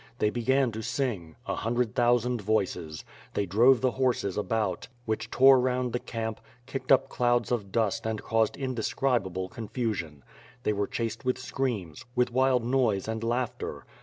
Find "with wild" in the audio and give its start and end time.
12.15-12.65